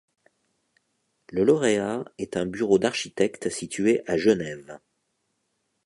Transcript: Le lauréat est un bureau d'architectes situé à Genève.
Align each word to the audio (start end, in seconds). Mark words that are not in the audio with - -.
Le 1.29 1.43
lauréat 1.43 2.05
est 2.17 2.35
un 2.35 2.47
bureau 2.47 2.79
d'architectes 2.79 3.51
situé 3.51 4.01
à 4.07 4.17
Genève. 4.17 4.79